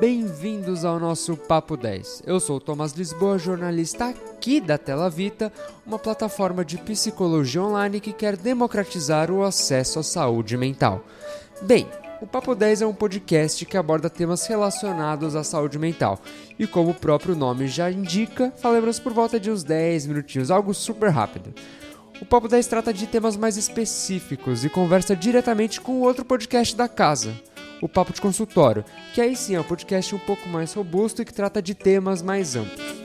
[0.00, 2.22] bem-vindos ao nosso Papo 10.
[2.24, 5.52] Eu sou o Tomás Lisboa, jornalista aqui da Tela Vita,
[5.84, 11.04] uma plataforma de psicologia online que quer democratizar o acesso à saúde mental.
[11.62, 11.88] Bem,
[12.22, 16.20] o Papo 10 é um podcast que aborda temas relacionados à saúde mental.
[16.56, 20.72] E como o próprio nome já indica, falamos por volta de uns 10 minutinhos, algo
[20.74, 21.52] super rápido.
[22.22, 26.88] O Papo 10 trata de temas mais específicos e conversa diretamente com outro podcast da
[26.88, 27.34] casa,
[27.80, 31.24] o Papo de Consultório, que aí sim é um podcast um pouco mais robusto e
[31.24, 32.98] que trata de temas mais amplos.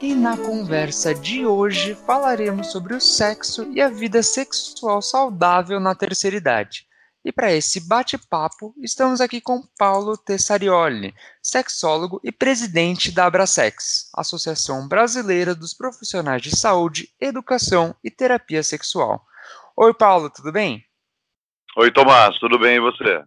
[0.00, 5.94] E na conversa de hoje falaremos sobre o sexo e a vida sexual saudável na
[5.94, 6.86] terceira idade.
[7.26, 11.12] E para esse bate-papo, estamos aqui com Paulo Tessarioli,
[11.42, 19.20] sexólogo e presidente da Abrasex, Associação Brasileira dos Profissionais de Saúde, Educação e Terapia Sexual.
[19.76, 20.84] Oi, Paulo, tudo bem?
[21.76, 23.24] Oi, Tomás, tudo bem e você?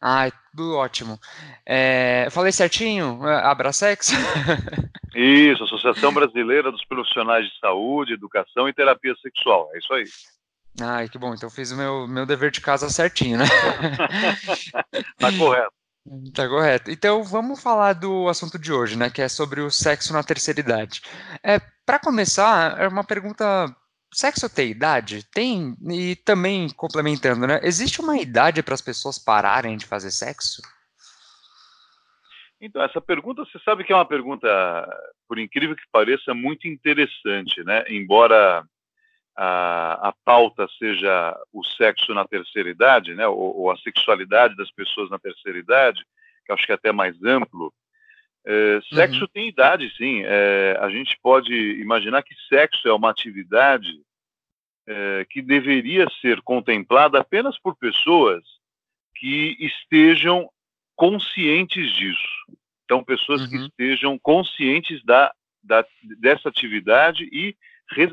[0.00, 1.18] Ai, tudo ótimo.
[1.66, 3.20] É, falei certinho?
[3.26, 4.12] Abrasex?
[5.12, 10.04] Isso, Associação Brasileira dos Profissionais de Saúde, Educação e Terapia Sexual, é isso aí.
[10.80, 11.34] Ai, que bom.
[11.34, 13.44] Então fiz o meu, meu dever de casa certinho, né?
[15.18, 15.72] tá correto.
[16.34, 16.90] Tá correto.
[16.90, 19.08] Então vamos falar do assunto de hoje, né?
[19.08, 21.00] Que é sobre o sexo na terceira idade.
[21.42, 23.74] É, para começar, é uma pergunta.
[24.12, 25.24] Sexo tem idade?
[25.32, 25.74] Tem.
[25.90, 27.60] E também complementando, né?
[27.62, 30.60] Existe uma idade para as pessoas pararem de fazer sexo?
[32.60, 34.48] Então, essa pergunta, você sabe que é uma pergunta,
[35.28, 37.84] por incrível que pareça, muito interessante, né?
[37.88, 38.64] Embora
[39.36, 44.70] a, a pauta seja o sexo na terceira idade, né, ou, ou, a sexualidade das
[44.70, 46.04] pessoas na terceira idade,
[46.46, 47.72] que acho que é até mais amplo,
[48.46, 49.28] é, sexo uhum.
[49.32, 50.22] tem idade, sim.
[50.24, 54.00] É, a gente pode imaginar que sexo é uma atividade
[54.86, 58.44] é, que deveria ser contemplada apenas por pessoas
[59.16, 60.50] que estejam
[60.94, 62.44] conscientes disso.
[62.84, 63.48] Então, pessoas uhum.
[63.48, 65.84] que estejam conscientes da, da,
[66.20, 67.56] dessa atividade e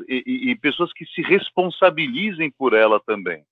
[0.08, 3.44] e, e pessoas que se responsabilizem por ela também.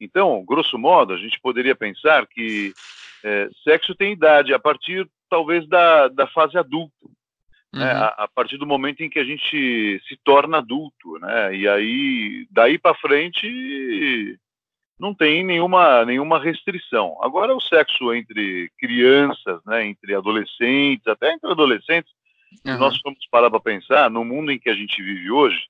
[0.00, 2.72] Então, grosso modo, a gente poderia pensar que
[3.24, 6.94] é, sexo tem idade a partir, talvez, da, da fase adulta.
[7.72, 7.80] Né?
[7.80, 7.84] Uhum.
[7.84, 7.92] Né?
[7.92, 11.54] A, a, partir do momento em que a gente se torna adulto, né?
[11.56, 14.38] E aí, daí para frente,
[14.98, 17.16] não tem nenhuma, nenhuma restrição.
[17.22, 19.86] Agora, o sexo entre crianças, né?
[19.86, 22.12] Entre adolescentes, até entre adolescentes,
[22.64, 22.72] Uhum.
[22.74, 25.60] Se nós formos parar para pensar, no mundo em que a gente vive hoje,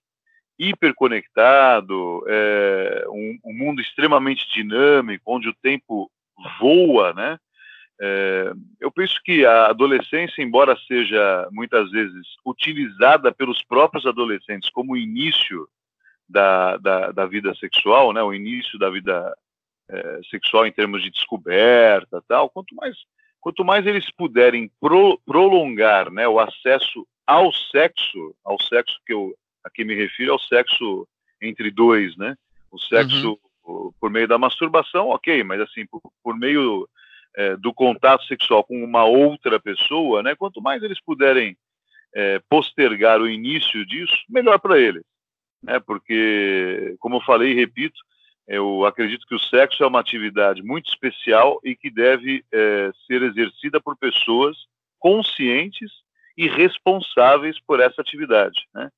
[0.59, 6.11] hiperconectado, é, um, um, mundo extremamente dinâmico, onde o tempo
[6.61, 7.39] voa, né?
[8.01, 14.97] É, eu penso que a adolescência, embora seja muitas vezes utilizada pelos próprios adolescentes como
[14.97, 15.69] início
[16.29, 19.37] da, da, da vida sexual, né, o início da vida
[19.89, 22.97] é, sexual em termos de descoberta, tal, quanto mais
[23.41, 29.35] quanto mais eles puderem pro, prolongar né, o acesso ao sexo, ao sexo que eu
[29.65, 31.07] aqui me refiro, ao sexo
[31.41, 32.35] entre dois, né?
[32.71, 33.93] O sexo uhum.
[34.01, 36.89] por meio da masturbação, ok, mas assim, por, por meio
[37.37, 40.35] é, do contato sexual com uma outra pessoa, né?
[40.35, 41.57] Quanto mais eles puderem
[42.15, 45.03] é, postergar o início disso, melhor para eles,
[45.63, 45.79] né?
[45.81, 47.99] Porque, como eu falei e repito,
[48.49, 53.23] eu acredito que o sexo é uma atividade muito especial e que deve é, ser
[53.23, 54.57] exercida por pessoas
[54.99, 55.91] conscientes
[56.37, 58.91] e responsáveis por essa atividade, né?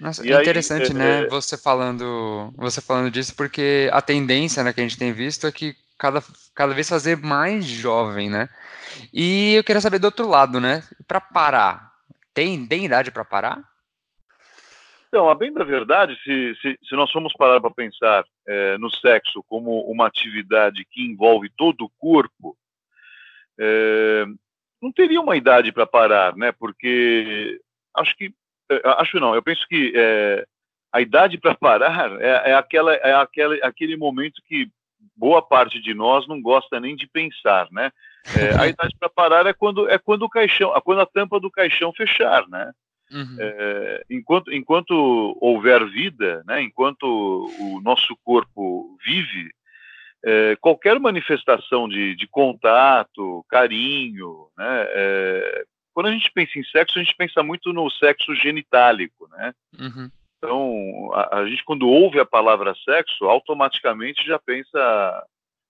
[0.00, 1.20] Nossa, e interessante, aí, é, né?
[1.22, 1.28] É...
[1.28, 5.52] Você falando, você falando disso, porque a tendência, né, que a gente tem visto é
[5.52, 6.22] que cada,
[6.54, 8.48] cada vez fazer mais jovem, né?
[9.12, 10.82] E eu queria saber do outro lado, né?
[11.06, 11.92] Para parar,
[12.32, 13.67] tem, tem idade para parar?
[15.08, 18.90] Então, a bem da verdade, se, se, se nós formos parar para pensar é, no
[18.90, 22.56] sexo como uma atividade que envolve todo o corpo,
[23.58, 24.26] é,
[24.80, 26.52] não teria uma idade para parar, né?
[26.52, 27.58] Porque
[27.96, 28.32] acho que,
[28.70, 30.46] é, acho não, eu penso que é,
[30.92, 34.70] a idade para parar é, é, aquela, é aquela, aquele momento que
[35.16, 37.90] boa parte de nós não gosta nem de pensar, né?
[38.38, 41.50] É, a idade para parar é quando é quando o caixão, quando a tampa do
[41.50, 42.72] caixão fechar, né?
[43.10, 43.36] Uhum.
[43.38, 47.04] É, enquanto, enquanto houver vida, né, enquanto
[47.58, 49.50] o nosso corpo vive,
[50.24, 55.64] é, qualquer manifestação de, de, contato, carinho, né, é,
[55.94, 59.52] quando a gente pensa em sexo, a gente pensa muito no sexo genitálico, né?
[59.78, 60.10] Uhum.
[60.36, 65.24] Então, a, a, gente quando ouve a palavra sexo, automaticamente já pensa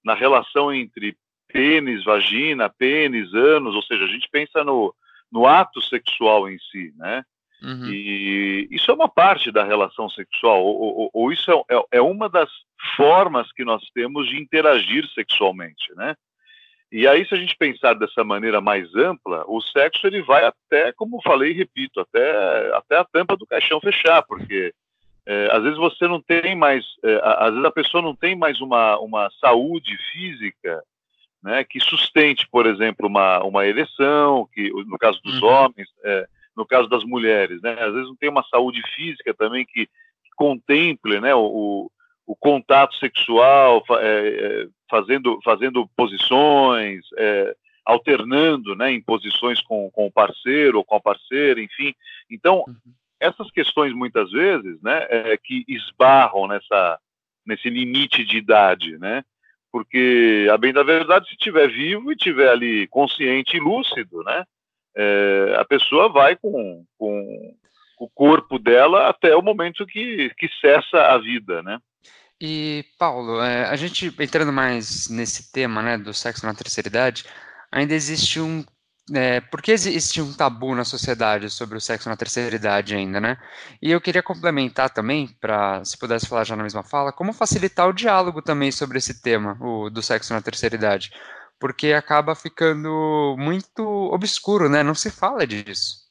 [0.05, 1.17] na relação entre
[1.49, 4.95] pênis, vagina, pênis, ânus, ou seja, a gente pensa no,
[5.31, 7.25] no ato sexual em si, né?
[7.63, 7.87] Uhum.
[7.87, 12.01] E isso é uma parte da relação sexual, ou, ou, ou isso é, é, é,
[12.01, 12.49] uma das
[12.97, 16.15] formas que nós temos de interagir sexualmente, né?
[16.91, 20.91] E aí, se a gente pensar dessa maneira mais ampla, o sexo ele vai até,
[20.93, 24.73] como falei e repito, até, até a tampa do caixão fechar, porque
[25.27, 28.61] é, às vezes você não tem mais, é, às vezes a pessoa não tem mais
[28.63, 30.83] uma, uma saúde física
[31.43, 35.49] né, que sustente, por exemplo, uma, uma ereção, que no caso dos uhum.
[35.49, 36.27] homens, é,
[36.57, 40.31] no caso das mulheres, né, às vezes não tem uma saúde física também que, que
[40.37, 41.91] contemple né, o,
[42.29, 47.57] o contato sexual, é, é, fazendo, fazendo posições, é,
[47.87, 51.95] alternando né, em posições com, com o parceiro ou com a parceira, enfim.
[52.31, 52.75] Então, uhum.
[53.19, 57.01] essas questões muitas vezes né, é, que esbarram nessa,
[57.47, 59.25] nesse limite de idade, né?
[59.71, 64.45] Porque, a bem da verdade, se estiver vivo e estiver ali consciente e lúcido, né?
[64.97, 67.55] É, a pessoa vai com, com
[67.99, 71.79] o corpo dela até o momento que, que cessa a vida, né?
[72.41, 77.25] E, Paulo, é, a gente entrando mais nesse tema, né, do sexo na terceira idade,
[77.71, 78.65] ainda existe um
[79.15, 83.21] é, por que existe um tabu na sociedade sobre o sexo na terceira idade ainda,
[83.21, 83.37] né?
[83.81, 87.89] E eu queria complementar também, para se pudesse falar já na mesma fala, como facilitar
[87.89, 91.11] o diálogo também sobre esse tema, o do sexo na terceira idade,
[91.59, 93.83] porque acaba ficando muito
[94.13, 94.83] obscuro, né?
[94.83, 96.09] Não se fala disso.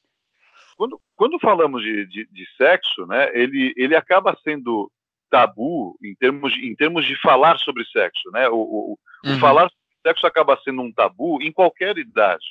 [0.76, 4.92] Quando, quando falamos de, de, de sexo, né, ele, ele acaba sendo
[5.30, 8.48] tabu em termos de, em termos de falar sobre sexo, né?
[8.50, 9.36] O, o, uhum.
[9.36, 12.46] o falar sobre sexo acaba sendo um tabu em qualquer idade.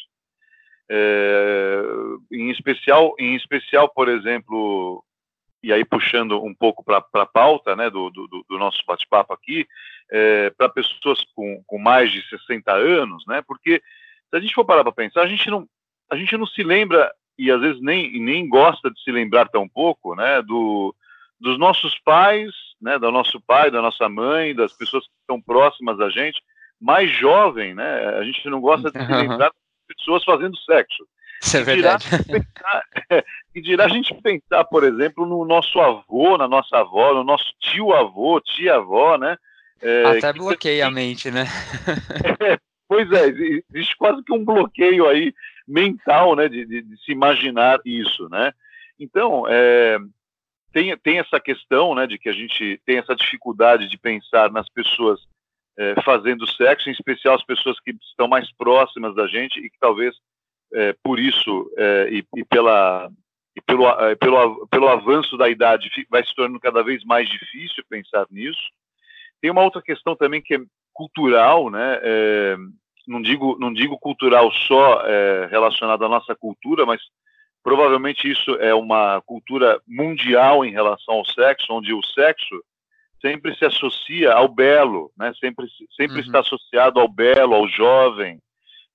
[0.88, 1.82] É,
[2.30, 5.04] em especial, em especial, por exemplo,
[5.62, 9.66] e aí puxando um pouco para a pauta né, do, do, do nosso bate-papo aqui,
[10.10, 13.82] é, para pessoas com, com mais de 60 anos, né, porque
[14.30, 15.66] se a gente for parar para pensar, a gente, não,
[16.10, 19.68] a gente não se lembra, e às vezes nem, nem gosta de se lembrar tão
[19.68, 20.94] pouco, né, do,
[21.40, 25.98] dos nossos pais, né, do nosso pai, da nossa mãe, das pessoas que estão próximas
[25.98, 26.40] da gente,
[26.80, 29.50] mais jovem, né, a gente não gosta de se lembrar
[29.86, 31.06] pessoas fazendo sexo.
[31.42, 32.06] Isso é verdade.
[32.08, 32.82] Pensar,
[33.54, 37.52] e dirá a gente pensar, por exemplo, no nosso avô, na nossa avó, no nosso
[37.60, 39.36] tio-avô, tia-avó, né?
[39.80, 40.88] É, Até bloqueia você...
[40.88, 41.44] a mente, né?
[42.40, 45.34] É, pois é, existe quase que um bloqueio aí
[45.66, 48.52] mental, né, de, de, de se imaginar isso, né?
[48.98, 49.98] Então, é,
[50.72, 54.68] tem, tem essa questão, né, de que a gente tem essa dificuldade de pensar nas
[54.68, 55.20] pessoas
[55.78, 59.78] é, fazendo sexo, em especial as pessoas que estão mais próximas da gente e que
[59.78, 60.14] talvez
[60.72, 63.10] é, por isso é, e, e, pela
[63.54, 68.26] e pelo, pelo, pelo avanço da idade vai se tornando cada vez mais difícil pensar
[68.30, 68.60] nisso.
[69.40, 70.60] Tem uma outra questão também que é
[70.92, 72.00] cultural, né?
[72.02, 72.56] É,
[73.06, 77.00] não digo não digo cultural só é, relacionada à nossa cultura, mas
[77.62, 82.62] provavelmente isso é uma cultura mundial em relação ao sexo, onde o sexo
[83.26, 85.32] sempre se associa ao belo, né?
[85.40, 86.22] Sempre, sempre uhum.
[86.22, 88.38] está associado ao belo, ao jovem,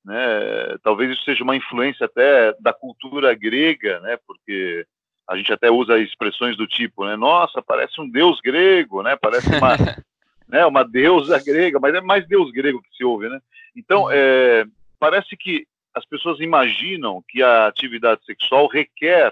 [0.06, 0.78] né?
[0.82, 4.18] Talvez isso seja uma influência até da cultura grega, né?
[4.26, 4.86] Porque
[5.28, 7.18] a gente até usa expressões do tipo, né?
[7.18, 9.18] Nossa, parece um deus grego, né?
[9.18, 9.76] Parece uma,
[10.48, 10.66] né?
[10.66, 13.40] Uma deusa grega, mas é mais deus grego que se ouve, né?
[13.76, 14.66] Então, é,
[14.98, 19.30] parece que as pessoas imaginam que a atividade sexual requer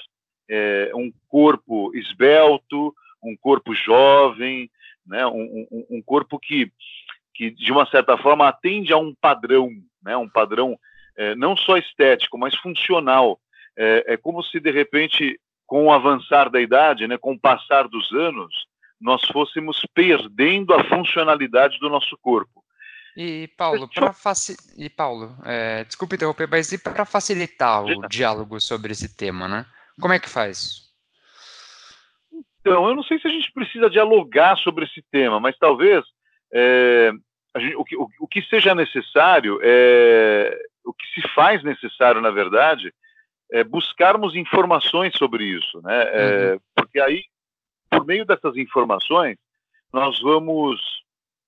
[0.50, 4.70] é, um corpo esbelto, um corpo jovem,
[5.10, 5.26] né?
[5.26, 6.72] um, um, um corpo que,
[7.34, 9.70] que, de uma certa forma, atende a um padrão,
[10.04, 10.16] né?
[10.16, 10.80] um padrão
[11.18, 13.40] é, não só estético, mas funcional.
[13.78, 17.88] É, é, como se, de repente, com o avançar da idade, né, com o passar
[17.88, 18.54] dos anos,
[19.00, 22.64] nós fôssemos perdendo a funcionalidade do nosso corpo.
[23.16, 24.56] E Paulo, para faci...
[24.78, 29.66] e Paulo, é, desculpe interromper, mas e para facilitar o diálogo sobre esse tema, né?
[30.00, 30.89] Como é que faz?
[32.70, 36.06] Então, eu não sei se a gente precisa dialogar sobre esse tema, mas talvez
[36.54, 37.12] é,
[37.58, 42.30] gente, o, que, o, o, que, seja necessário, é, o que se faz necessário, na
[42.30, 42.94] verdade,
[43.52, 46.04] é buscarmos informações sobre isso, né?
[46.14, 46.60] É, uhum.
[46.76, 47.24] Porque aí,
[47.90, 49.36] por meio dessas informações,
[49.92, 50.80] nós vamos,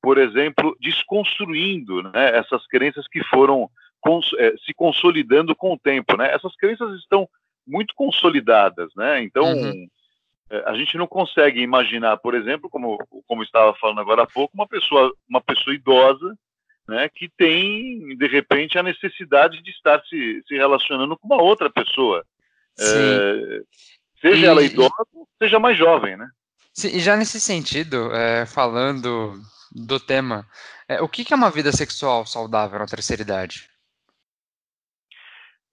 [0.01, 6.17] por exemplo, desconstruindo né, essas crenças que foram cons, é, se consolidando com o tempo,
[6.17, 6.33] né?
[6.33, 7.29] Essas crenças estão
[7.67, 9.21] muito consolidadas, né?
[9.21, 9.87] Então uhum
[10.65, 14.67] a gente não consegue imaginar, por exemplo, como, como estava falando agora há pouco, uma
[14.67, 16.37] pessoa, uma pessoa idosa
[16.87, 21.69] né, que tem, de repente, a necessidade de estar se, se relacionando com uma outra
[21.69, 22.25] pessoa.
[22.79, 23.61] É,
[24.19, 24.93] seja e, ela idosa,
[25.41, 26.27] seja mais jovem, né?
[26.73, 29.39] Sim, e já nesse sentido, é, falando
[29.71, 30.45] do tema,
[30.87, 33.69] é, o que, que é uma vida sexual saudável na terceira idade?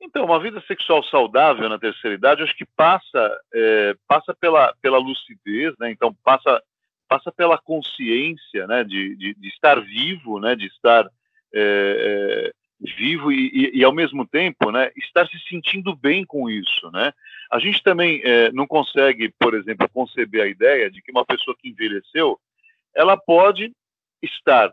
[0.00, 4.98] Então, uma vida sexual saudável na terceira idade, acho que passa é, passa pela, pela
[4.98, 5.90] lucidez, né?
[5.90, 6.62] Então passa
[7.08, 8.84] passa pela consciência, né?
[8.84, 10.54] De, de, de estar vivo, né?
[10.54, 11.04] De estar
[11.52, 12.52] é, é,
[12.96, 14.90] vivo e, e, e, ao mesmo tempo, né?
[14.96, 17.12] Estar se sentindo bem com isso, né?
[17.50, 21.56] A gente também é, não consegue, por exemplo, conceber a ideia de que uma pessoa
[21.58, 22.38] que envelheceu,
[22.94, 23.72] ela pode
[24.22, 24.72] estar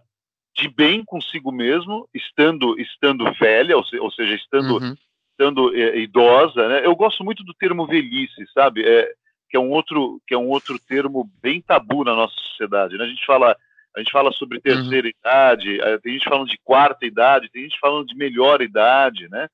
[0.53, 4.95] de bem consigo mesmo, estando estando velha, ou, se, ou seja, estando uhum
[5.35, 6.85] estando é, idosa, né?
[6.85, 8.83] Eu gosto muito do termo velhice, sabe?
[8.87, 9.11] É,
[9.49, 12.97] que é um outro que é um outro termo bem tabu na nossa sociedade.
[12.97, 13.03] Né?
[13.03, 13.55] A gente fala
[13.95, 15.13] a gente fala sobre terceira uhum.
[15.19, 19.47] idade, é, tem gente falando de quarta idade, tem gente falando de melhor idade, né?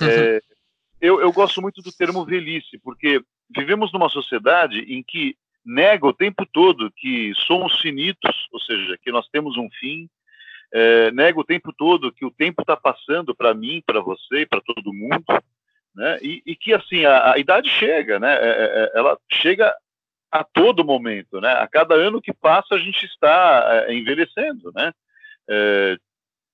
[0.00, 0.40] É,
[1.00, 3.20] eu, eu gosto muito do termo velhice, porque
[3.54, 9.12] vivemos numa sociedade em que nega o tempo todo que somos finitos, ou seja, que
[9.12, 10.08] nós temos um fim,
[10.72, 14.60] é, o tempo todo que o tempo está passando para mim, para você e para
[14.60, 15.24] todo mundo,
[15.94, 16.18] né?
[16.22, 18.34] E, e que assim a, a, idade chega, né?
[18.34, 19.74] É, é, é, ela chega
[20.30, 21.52] a todo momento, né?
[21.52, 24.92] A cada ano que passa a gente está é, envelhecendo, né?
[25.48, 25.96] É,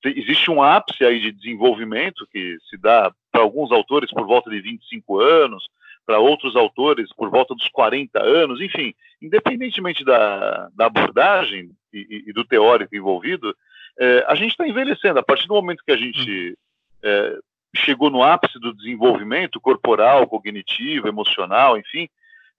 [0.04, 4.60] existe um ápice aí de desenvolvimento que se dá para alguns autores por volta de
[4.60, 5.64] 25 anos,
[6.06, 12.32] para outros autores por volta dos 40 anos, enfim, independentemente da, da abordagem e, e,
[12.32, 13.54] do teórico envolvido,
[13.98, 15.18] é, a gente está envelhecendo.
[15.18, 16.56] A partir do momento que a gente
[17.02, 17.38] é,
[17.76, 22.08] chegou no ápice do desenvolvimento corporal, cognitivo, emocional, enfim,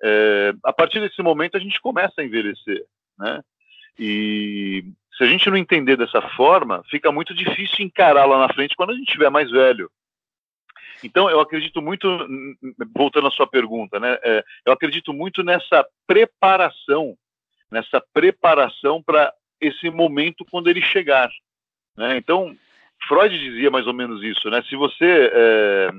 [0.03, 2.85] é, a partir desse momento a gente começa a envelhecer,
[3.17, 3.41] né?
[3.97, 4.85] E
[5.17, 8.91] se a gente não entender dessa forma, fica muito difícil encarar lá na frente quando
[8.91, 9.91] a gente estiver mais velho.
[11.03, 12.07] Então, eu acredito muito,
[12.95, 14.17] voltando à sua pergunta, né?
[14.23, 17.15] É, eu acredito muito nessa preparação,
[17.71, 21.29] nessa preparação para esse momento quando ele chegar.
[21.97, 22.17] Né?
[22.17, 22.55] Então,
[23.07, 24.61] Freud dizia mais ou menos isso, né?
[24.69, 25.89] Se você, é,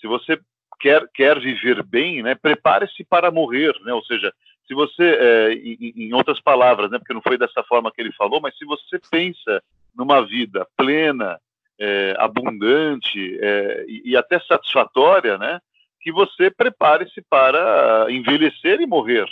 [0.00, 0.38] se você
[0.78, 3.92] quer, quer viver bem, né, prepare-se para morrer, né?
[3.92, 4.32] Ou seja,
[4.66, 8.12] se você, é, em, em, outras palavras, né, porque não foi dessa forma que ele
[8.12, 9.62] falou, mas se você pensa
[9.94, 11.40] numa vida plena,
[11.78, 15.60] é, abundante é, e, e, até satisfatória, né,
[16.00, 19.26] que você prepare-se para envelhecer e morrer.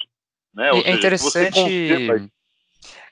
[0.54, 0.72] Né?
[0.72, 2.28] Ou é seja, interessante.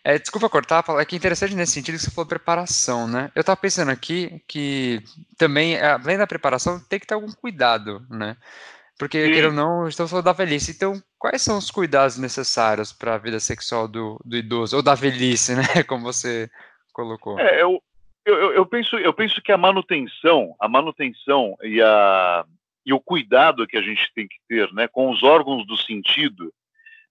[0.06, 3.28] É, desculpa cortar, é que é interessante nesse sentido que você falou preparação, né?
[3.34, 5.02] Eu estava pensando aqui que
[5.36, 8.36] também, além da preparação, tem que ter algum cuidado, né?
[8.96, 10.70] Porque, queira ou não, estamos falando da velhice.
[10.70, 14.94] Então, quais são os cuidados necessários para a vida sexual do, do, idoso, ou da
[14.94, 15.82] velhice, né?
[15.82, 16.48] Como você
[16.92, 17.36] colocou.
[17.40, 17.82] É, eu,
[18.24, 22.44] eu, eu, penso, eu penso que a manutenção, a manutenção e, a,
[22.86, 26.54] e o cuidado que a gente tem que ter né, com os órgãos do sentido,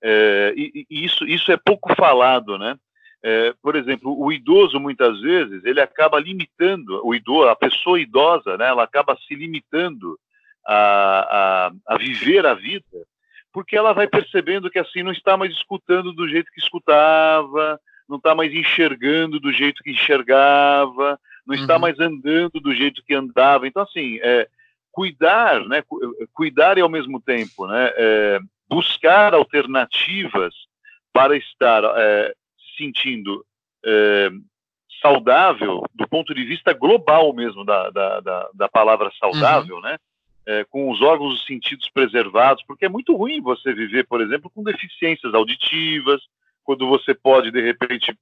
[0.02, 2.80] é, e, e, isso, isso é pouco falado, né?
[3.27, 8.55] É, por exemplo, o idoso muitas vezes ele acaba limitando o idoso, a pessoa idosa,
[8.55, 8.67] né?
[8.67, 10.15] Ela acaba se limitando
[10.63, 12.86] a, a, a viver a vida,
[13.51, 18.17] porque ela vai percebendo que assim não está mais escutando do jeito que escutava, não
[18.17, 21.82] está mais enxergando do jeito que enxergava, não está uhum.
[21.82, 23.67] mais andando do jeito que andava.
[23.67, 24.48] Então, assim, é,
[24.91, 25.84] cuidar, né,
[26.32, 28.39] cuidar e ao mesmo tempo, né, é,
[28.70, 30.53] buscar alternativas
[31.12, 32.36] para estar é,
[32.75, 33.46] sentindo
[33.86, 34.29] é,
[35.01, 39.82] saudável do ponto de vista global mesmo da, da, da, da palavra saudável, uhum.
[39.82, 39.98] né?
[40.48, 44.51] É, com os órgãos dos sentidos preservados, porque é muito ruim você viver, por exemplo,
[44.53, 46.22] com deficiências auditivas,
[46.63, 48.15] quando você pode, de repente,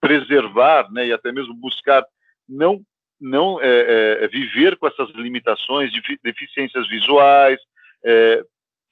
[0.00, 2.02] preservar né, e até mesmo buscar
[2.48, 2.80] não,
[3.20, 7.58] não é, é, viver com essas limitações, de deficiências visuais,
[8.04, 8.42] é,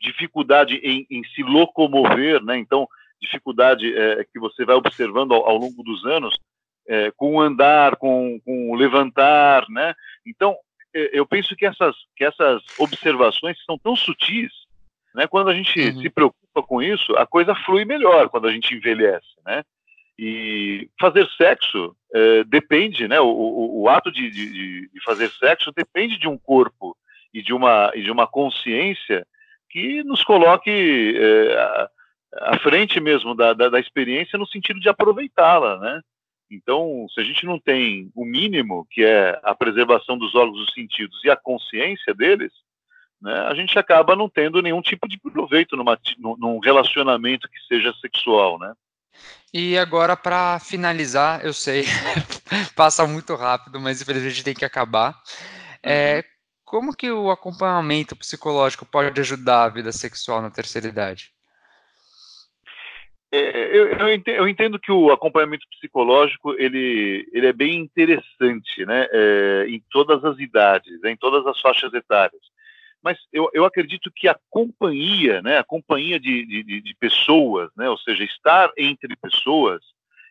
[0.01, 2.59] dificuldade em, em, se locomover, né?
[2.59, 2.89] Então,
[3.25, 6.39] dificuldade é, que você vai observando ao, ao longo dos anos
[6.87, 9.95] é, com o andar, com, com o levantar, né?
[10.27, 10.57] Então,
[10.95, 14.53] é, eu penso que essas, que essas observações são tão sutis,
[15.15, 15.27] né?
[15.27, 16.03] Quando a gente uhum.
[16.03, 19.63] se preocupa com isso, a coisa flui melhor quando a gente envelhece, né?
[20.17, 23.21] E fazer sexo é, depende, né?
[23.21, 26.97] O, o, o ato de, de, de, fazer sexo depende de um corpo
[27.33, 29.27] e de uma, e de uma consciência
[29.69, 30.71] que nos coloque
[31.17, 31.89] é,
[32.41, 36.01] à frente mesmo da, da, da, experiência no sentido de aproveitá-la, né?
[36.51, 40.75] Então, se a gente não tem o mínimo, que é a preservação dos órgãos dos
[40.75, 42.53] sentidos e a consciência deles,
[43.21, 47.93] né, a gente acaba não tendo nenhum tipo de proveito numa, num relacionamento que seja
[48.01, 48.73] sexual, né?
[49.53, 51.85] E agora, para finalizar, eu sei,
[52.75, 55.17] passa muito rápido, mas infelizmente tem que acabar.
[55.83, 56.23] É, uhum.
[56.65, 61.34] como que o acompanhamento psicológico pode ajudar a vida sexual na terceira idade?
[63.37, 68.87] É, eu, eu, entendo, eu, entendo, que o acompanhamento psicológico ele, ele é bem interessante,
[68.87, 69.09] né?
[69.11, 71.11] É, em todas as idades, né?
[71.11, 72.41] em todas as faixas etárias.
[73.03, 75.59] Mas eu, eu acredito que a companhia, né?
[75.59, 77.91] A companhia de, de, de pessoas, né?
[77.91, 79.83] Ou seja, estar entre pessoas,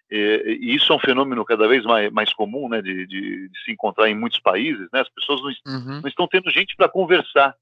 [0.10, 2.82] é, e isso é um fenômeno cada vez mais, mais comum, né?
[2.82, 5.02] De, de, de se encontrar em muitos países, né?
[5.02, 6.02] As pessoas não, uhum.
[6.02, 7.54] não estão tendo gente para conversar,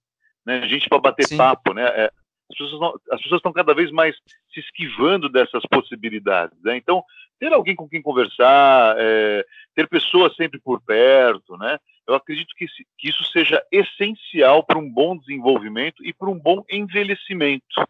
[0.45, 0.67] né?
[0.67, 1.37] Gente para bater Sim.
[1.37, 2.11] papo, né?
[2.51, 4.15] As pessoas, não, as pessoas estão cada vez mais
[4.53, 6.57] se esquivando dessas possibilidades.
[6.61, 6.77] Né?
[6.77, 7.03] Então,
[7.39, 11.79] ter alguém com quem conversar, é, ter pessoas sempre por perto, né?
[12.07, 12.65] eu acredito que,
[12.97, 17.87] que isso seja essencial para um bom desenvolvimento e para um bom envelhecimento.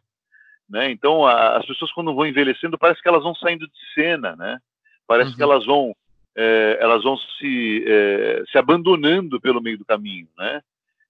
[0.70, 0.92] Né?
[0.92, 4.60] Então, a, as pessoas, quando vão envelhecendo, parece que elas vão saindo de cena, né?
[5.08, 5.36] parece uhum.
[5.36, 5.96] que elas vão,
[6.36, 10.30] é, elas vão se, é, se abandonando pelo meio do caminho.
[10.38, 10.62] Né?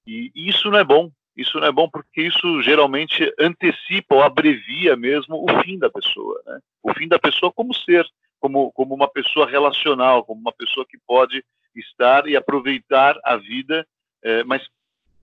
[0.07, 1.11] E, e isso não é bom.
[1.35, 6.41] Isso não é bom porque isso geralmente antecipa ou abrevia mesmo o fim da pessoa,
[6.45, 6.59] né?
[6.83, 8.05] O fim da pessoa como ser,
[8.39, 11.43] como, como uma pessoa relacional, como uma pessoa que pode
[11.75, 13.87] estar e aproveitar a vida,
[14.23, 14.61] é, mas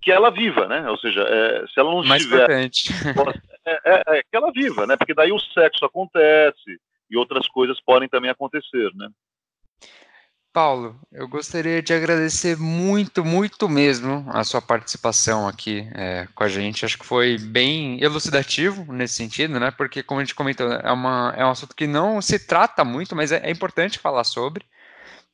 [0.01, 0.89] que ela viva, né?
[0.89, 2.49] Ou seja, é, se ela não Mais estiver,
[3.67, 4.97] é, é, é, que ela viva, né?
[4.97, 9.09] Porque daí o sexo acontece e outras coisas podem também acontecer, né?
[10.59, 16.49] Paulo, eu gostaria de agradecer muito, muito mesmo a sua participação aqui é, com a
[16.49, 16.85] gente.
[16.85, 19.71] Acho que foi bem elucidativo nesse sentido, né?
[19.71, 23.15] Porque, como a gente comentou, é, uma, é um assunto que não se trata muito,
[23.15, 24.65] mas é, é importante falar sobre,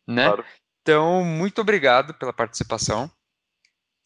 [0.07, 0.27] né?
[0.27, 0.45] Claro.
[0.83, 3.11] Então, muito obrigado pela participação.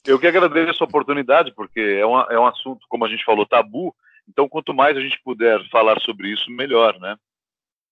[0.06, 3.44] Eu que agradeço a oportunidade, porque é, uma, é um assunto, como a gente falou,
[3.44, 3.92] tabu.
[4.28, 7.16] Então, quanto mais a gente puder falar sobre isso, melhor, né?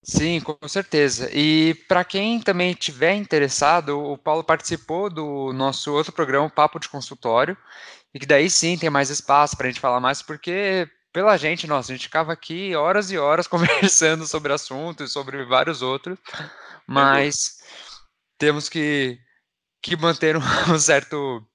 [0.03, 1.29] Sim, com certeza.
[1.33, 6.87] E para quem também tiver interessado, o Paulo participou do nosso outro programa, Papo de
[6.87, 7.57] Consultório,
[8.13, 11.67] e que daí sim tem mais espaço para a gente falar mais, porque pela gente,
[11.67, 16.17] nossa, a gente ficava aqui horas e horas conversando sobre assuntos, sobre vários outros,
[16.85, 17.57] mas
[18.37, 19.19] temos que,
[19.81, 20.37] que manter
[20.69, 21.45] um certo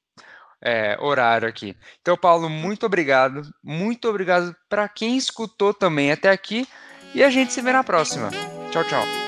[0.62, 1.76] é, horário aqui.
[2.00, 3.42] Então, Paulo, muito obrigado.
[3.62, 6.66] Muito obrigado para quem escutou também até aqui.
[7.14, 8.31] E a gente se vê na próxima.
[8.70, 9.21] Tchau, tchau.